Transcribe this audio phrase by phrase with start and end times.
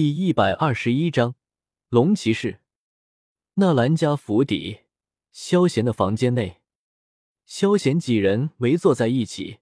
[0.00, 1.34] 第一百二十一章
[1.88, 2.60] 龙骑士。
[3.54, 4.82] 纳兰家府邸，
[5.32, 6.60] 萧贤的房间内，
[7.44, 9.58] 萧贤几人围坐在一起，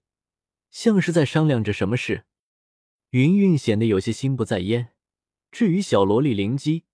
[0.69, 2.25] 像是在商量着什么事。
[3.09, 4.93] 云云显得有些心不在焉。
[5.49, 6.85] 至于小萝莉灵姬，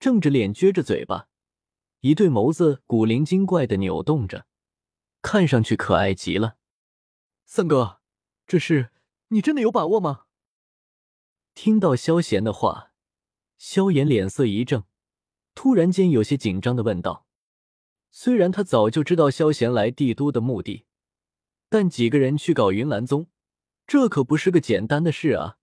[0.00, 1.28] 正着脸撅着嘴巴，
[2.00, 4.48] 一对眸子古灵精怪的扭动着，
[5.22, 6.56] 看上去可爱极了。
[7.46, 8.00] 三哥，
[8.44, 8.90] 这事
[9.28, 10.24] 你真的有把握吗？
[11.54, 12.87] 听到萧贤的话，
[13.58, 14.84] 萧炎脸色一正，
[15.54, 17.26] 突然间有些紧张的问道
[18.10, 20.86] ：“虽然他早就知道萧贤来帝都的目的，
[21.68, 23.26] 但几个人去搞云岚宗，
[23.84, 25.58] 这可不是个简单的事啊！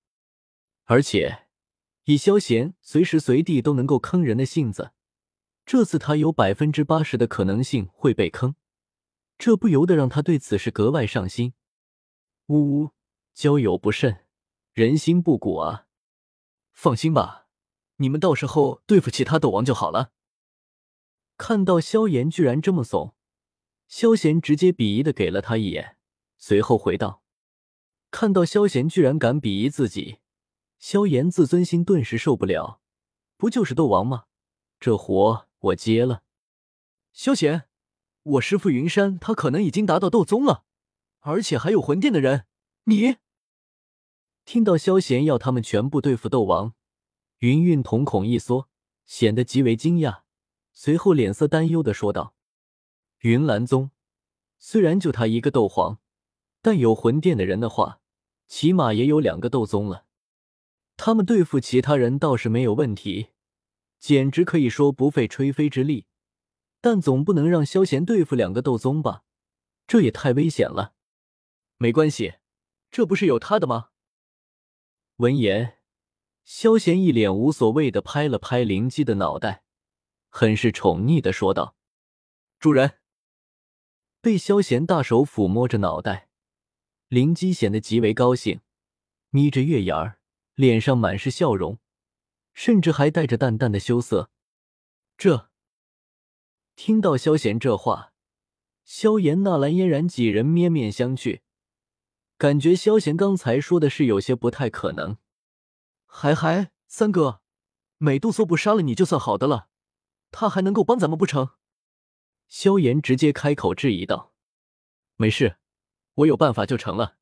[0.84, 1.48] 而且
[2.03, 4.91] 以萧贤随时随地都能够坑人的性子，
[5.66, 8.55] 这次他有百分之八十的可能性会被坑，
[9.38, 11.53] 这不由得让他对此事格外上心。
[12.48, 12.89] 呜呜，
[13.34, 14.25] 交友不慎，
[14.73, 15.88] 人心不古啊！”
[16.73, 17.45] 放心吧，
[17.98, 20.12] 你们到时候对付其他斗王就好了。
[21.38, 23.14] 看到萧炎居然这么怂，
[23.88, 25.97] 萧贤直接鄙夷的给了他一眼，
[26.38, 27.22] 随后回道
[28.11, 30.19] ：“看到萧贤居然敢鄙夷自己，
[30.80, 32.81] 萧炎自尊心顿时受不了。
[33.38, 34.25] 不就是斗王吗？
[34.80, 36.23] 这活我接了。”
[37.12, 37.67] 萧贤，
[38.23, 40.64] 我师父云山他可能已经达到斗宗了，
[41.19, 42.45] 而且还有魂殿的人，
[42.86, 43.17] 你。
[44.45, 46.73] 听到萧贤要他们全部对付斗王，
[47.39, 48.69] 云云瞳孔一缩，
[49.05, 50.22] 显得极为惊讶，
[50.72, 52.33] 随后脸色担忧的说道
[53.22, 53.91] ：“云岚宗
[54.58, 56.00] 虽然就他一个斗皇，
[56.61, 58.00] 但有魂殿的人的话，
[58.47, 60.06] 起码也有两个斗宗了。
[60.97, 63.28] 他们对付其他人倒是没有问题，
[64.00, 66.08] 简直可以说不费吹灰之力。
[66.80, 69.23] 但总不能让萧贤对付两个斗宗吧？
[69.88, 70.94] 这也太危险了。
[71.78, 72.36] 没关系，
[72.89, 73.89] 这不是有他的吗？”
[75.17, 75.80] 闻言，
[76.45, 79.63] 萧贤一脸无所谓的拍了拍灵姬的脑袋，
[80.29, 81.75] 很是宠溺的说道
[82.59, 82.99] ：“主人。”
[84.21, 86.29] 被萧贤大手抚摸着脑袋，
[87.07, 88.61] 灵姬显得极为高兴，
[89.31, 90.19] 眯着月牙儿，
[90.53, 91.79] 脸上满是笑容，
[92.53, 94.29] 甚至还带着淡淡的羞涩。
[95.17, 95.50] 这
[96.75, 98.13] 听到萧贤这话，
[98.84, 101.41] 萧炎、纳兰嫣然几人面面相觑。
[102.38, 105.17] 感觉萧贤刚才说的是有些不太可能，
[106.18, 107.42] 还还三哥，
[107.98, 109.68] 美杜莎不杀了你就算好的了，
[110.31, 111.50] 他还能够帮咱们不成？
[112.48, 114.34] 萧炎直接开口质疑道
[115.18, 115.58] ：“没事，
[116.14, 117.18] 我有办法就成了。”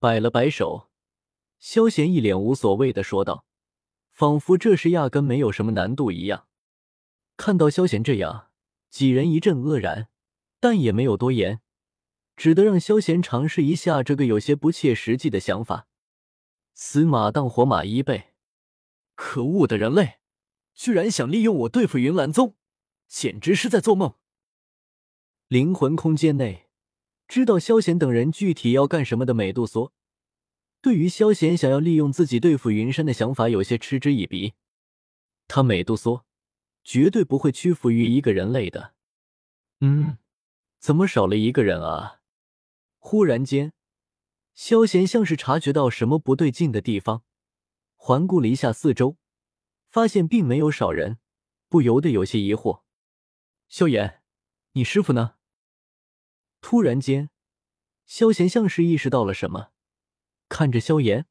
[0.00, 0.88] 摆了摆手，
[1.58, 3.44] 萧贤一脸无所谓的说道，
[4.10, 6.48] 仿佛这事压根没有什么难度一样。
[7.36, 8.48] 看到萧贤这样，
[8.88, 10.08] 几人一阵愕然，
[10.58, 11.60] 但也没有多言。
[12.36, 15.86] 只得让萧贤尝试一下这个有些不切实际的想法。
[16.78, 18.34] 死马当活马医呗！
[19.14, 20.18] 可恶的人类，
[20.74, 22.54] 居然想利用我对付云岚宗，
[23.08, 24.16] 简直是在做梦！
[25.48, 26.68] 灵魂空间内，
[27.26, 29.90] 知道萧贤等人具体要干什么的美杜莎，
[30.82, 34.52] 对于萧贤想要利用自己对付云山的想法有些嗤之以鼻。
[35.48, 36.26] 他美杜莎
[36.84, 38.92] 绝对不会屈服于一个人类的。
[39.80, 40.18] 嗯，
[40.78, 42.20] 怎么少了一个人啊？
[42.98, 43.72] 忽然间，
[44.56, 47.22] 萧贤像是察觉到什么不对劲的地方，
[47.94, 49.18] 环顾了一下四周，
[49.90, 51.18] 发现并没有少人，
[51.68, 52.82] 不由得有些疑惑
[53.68, 54.22] ：“萧炎，
[54.72, 55.34] 你师傅呢？”
[56.62, 57.28] 突然间，
[58.06, 59.72] 萧贤像是意识到了什么，
[60.48, 61.26] 看着萧炎，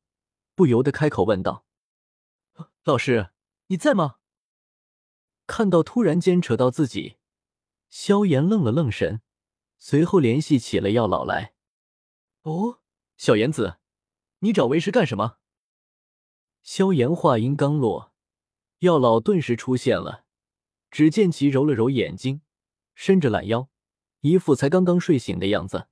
[0.53, 1.65] 不由得开口问道
[2.85, 3.31] ：“老师，
[3.67, 4.17] 你在吗？”
[5.47, 7.17] 看到突然间扯到自己，
[7.89, 9.23] 萧炎愣了愣神，
[9.79, 11.55] 随后联系起了药老来。
[12.43, 12.81] 哦，
[13.17, 13.77] 小言子，
[14.39, 15.37] 你找为师干什么？
[16.61, 18.13] 萧炎话音刚落，
[18.79, 20.25] 药老顿时出现了。
[20.91, 22.41] 只见其揉了揉眼睛，
[22.93, 23.69] 伸着懒腰，
[24.21, 25.87] 一副才刚刚睡醒的样子。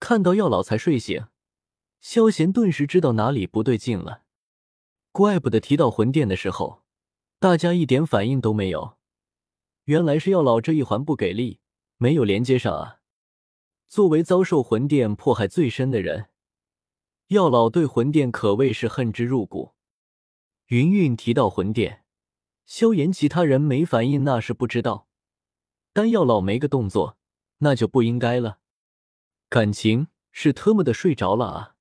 [0.00, 1.26] 看到药老才睡醒，
[2.00, 4.24] 萧炎顿时知道哪里不对劲了。
[5.12, 6.84] 怪不得提到魂殿的时候，
[7.38, 8.98] 大家一点反应都没有，
[9.84, 11.60] 原来是药老这一环不给力，
[11.96, 12.97] 没有连接上啊。
[13.88, 16.28] 作为遭受魂殿迫害最深的人，
[17.28, 19.72] 药老对魂殿可谓是恨之入骨。
[20.66, 22.04] 云云提到魂殿，
[22.66, 25.08] 萧炎其他人没反应那是不知道，
[25.94, 27.16] 但药老没个动作，
[27.58, 28.58] 那就不应该了。
[29.48, 31.74] 感情是特么的睡着了啊！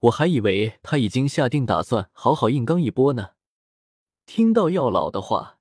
[0.00, 3.30] 我还以为他已经下定打算好好硬刚一波呢。
[4.26, 5.58] 听到药老的话，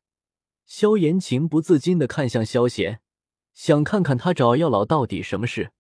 [0.65, 2.99] 萧炎情不自禁的看向萧贤。
[3.53, 5.71] 想看看他找药老到底什么事？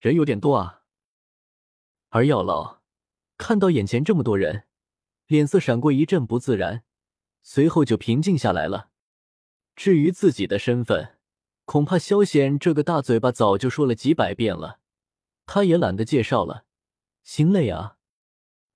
[0.00, 0.82] 人有点多啊。
[2.10, 2.82] 而药老
[3.36, 4.64] 看到眼前这么多人，
[5.26, 6.84] 脸色闪过一阵不自然，
[7.42, 8.90] 随后就平静下来了。
[9.74, 11.18] 至于自己的身份，
[11.64, 14.80] 恐怕萧贤这个大嘴巴早就说了几百遍了，
[15.46, 16.66] 他也懒得介绍了，
[17.24, 17.96] 心累啊。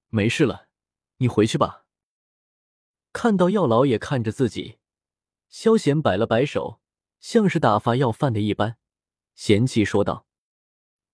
[0.08, 0.69] 没事了，
[1.19, 1.84] 你回去吧。
[3.12, 4.78] 看到药老也看着自己，
[5.48, 6.81] 萧贤摆了摆手，
[7.21, 8.77] 像是打发要饭的一般，
[9.35, 10.27] 嫌弃说道：“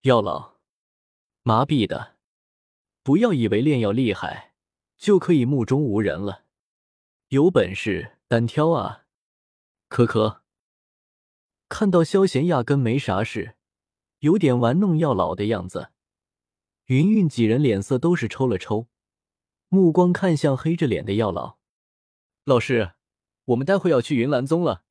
[0.02, 0.56] 药老，
[1.42, 2.16] 麻痹的，
[3.02, 4.54] 不要以为炼药厉害
[4.96, 6.44] 就可以目中无人了，
[7.28, 9.06] 有本事单挑啊！”
[9.88, 10.42] 可可。
[11.68, 13.56] 看到萧贤压根没啥事，
[14.18, 15.90] 有点玩弄药老的样子，
[16.86, 18.88] 云云几人脸色都是抽了抽，
[19.68, 21.56] 目光看向黑着脸的药老。
[22.44, 22.92] 老师，
[23.46, 24.84] 我们待会要去云岚宗了，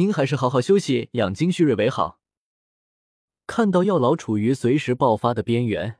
[0.00, 2.22] 您还是好好休息养精蓄锐为好。
[3.46, 5.98] 看到药老处于随时爆发的边缘，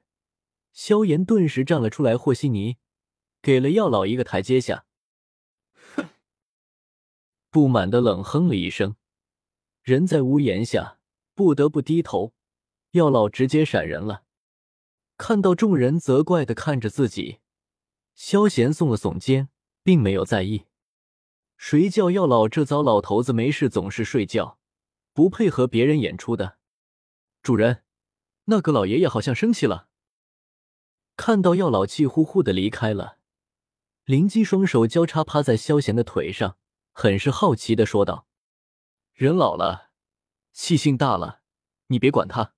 [0.72, 2.78] 萧炎顿时站了出来，和稀泥，
[3.42, 4.86] 给了药老一个台阶下。
[5.94, 6.08] 哼，
[7.50, 8.96] 不满的冷哼了一声。
[9.82, 10.98] 人在屋檐下，
[11.34, 12.32] 不得不低头。
[12.92, 14.22] 药老直接闪人了。
[15.18, 17.40] 看到众人责怪的看着自己，
[18.14, 19.50] 萧炎耸了耸肩，
[19.82, 20.64] 并没有在意。
[21.62, 24.58] 谁叫药老这糟老头子没事总是睡觉，
[25.12, 26.56] 不配合别人演出的？
[27.42, 27.84] 主人，
[28.44, 29.90] 那个老爷爷好像生气了。
[31.18, 33.18] 看到药老气呼呼的离开了，
[34.06, 36.56] 灵姬双手交叉趴在萧贤的腿上，
[36.92, 38.26] 很是好奇的说道。
[39.12, 39.90] 人老了，
[40.54, 41.42] 气性大了，
[41.88, 42.54] 你别管他。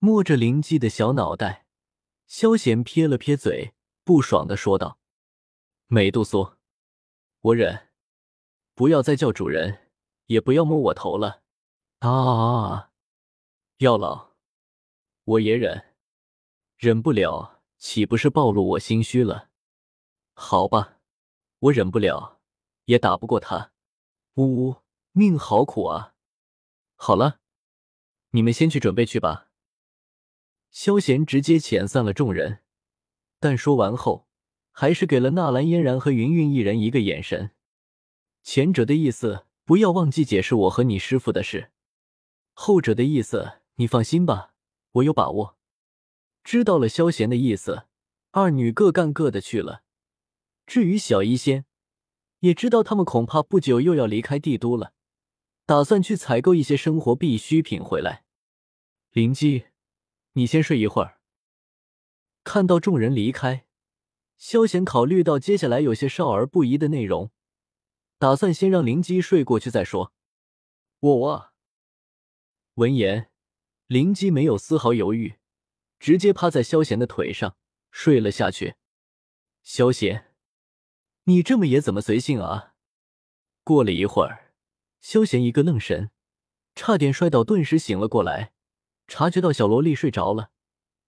[0.00, 1.66] 摸着灵姬的小脑袋，
[2.26, 3.72] 萧贤撇了撇嘴，
[4.02, 4.98] 不爽的说道
[5.86, 6.57] ：“美杜莎，
[7.40, 7.88] 我忍，
[8.74, 9.90] 不要再叫主人，
[10.26, 11.42] 也不要摸我头了。”
[12.00, 12.90] 啊！
[13.78, 14.32] 药老，
[15.24, 15.94] 我也忍，
[16.76, 19.50] 忍不了，岂不是暴露我心虚了？
[20.34, 20.98] 好吧，
[21.58, 22.40] 我忍不了，
[22.84, 23.72] 也打不过他。
[24.34, 24.76] 呜呜。
[25.12, 26.14] 命好苦啊！
[26.94, 27.40] 好了，
[28.30, 29.48] 你们先去准备去吧。
[30.70, 32.62] 萧贤直接遣散了众人，
[33.40, 34.27] 但说完后，
[34.80, 37.50] 还是给了纳兰嫣然和云云一人一个眼神。
[38.44, 41.72] 前者的意思，不要忘记解释我和你师傅的事；
[42.52, 44.54] 后者的意思，你放心吧，
[44.92, 45.56] 我有把握。
[46.44, 47.86] 知道了萧贤的意思，
[48.30, 49.82] 二女各干各的去了。
[50.64, 51.64] 至于小医仙，
[52.38, 54.92] 也知道他们恐怕不久又要离开帝都了。
[55.66, 58.22] 打算去采购一些生活必需品回来。
[59.10, 59.64] 灵姬，
[60.34, 61.18] 你先睡一会儿。
[62.44, 63.64] 看到众人离开，
[64.38, 67.32] 萧贤考虑到接下来有些少儿不宜的内容，
[68.18, 70.12] 打算先让灵姬睡过去再说。
[71.00, 71.52] 我我。
[72.74, 73.30] 闻言，
[73.88, 75.38] 灵姬没有丝毫犹豫，
[75.98, 77.56] 直接趴在萧贤的腿上
[77.90, 78.76] 睡了下去。
[79.64, 80.32] 萧贤，
[81.24, 82.74] 你这么野怎么随性啊？
[83.64, 84.52] 过了一会儿。
[85.00, 86.10] 萧贤一个愣神，
[86.76, 88.52] 差点摔倒，顿时醒了过来，
[89.08, 90.52] 察觉到小萝莉睡着了，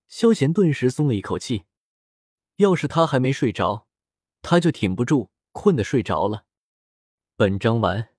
[0.08, 1.64] 萧贤顿时松了一口气。
[2.60, 3.86] 要是他还没睡着，
[4.42, 6.44] 他就挺不住，困得睡着了。
[7.34, 8.09] 本章完。